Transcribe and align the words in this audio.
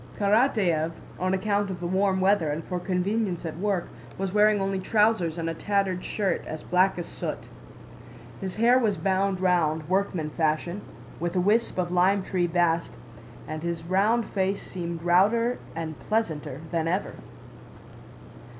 Karatáev, 0.17 0.93
on 1.19 1.35
account 1.35 1.69
of 1.69 1.79
the 1.79 1.85
warm 1.85 2.19
weather 2.21 2.49
and 2.49 2.63
for 2.63 2.79
convenience 2.79 3.45
at 3.45 3.59
work, 3.59 3.87
was 4.17 4.33
wearing 4.33 4.59
only 4.59 4.79
trousers 4.79 5.37
and 5.37 5.47
a 5.47 5.53
tattered 5.53 6.03
shirt 6.03 6.43
as 6.47 6.63
black 6.63 6.97
as 6.97 7.05
soot. 7.05 7.37
His 8.39 8.55
hair 8.55 8.79
was 8.79 8.97
bound 8.97 9.39
round, 9.39 9.87
workman 9.87 10.31
fashion, 10.31 10.81
with 11.19 11.35
a 11.35 11.39
wisp 11.39 11.77
of 11.77 11.91
lime 11.91 12.23
tree 12.23 12.47
bast, 12.47 12.95
and 13.47 13.61
his 13.61 13.83
round 13.83 14.25
face 14.25 14.63
seemed 14.65 15.03
rounder 15.03 15.59
and 15.75 15.99
pleasanter 15.99 16.61
than 16.71 16.87
ever. 16.87 17.13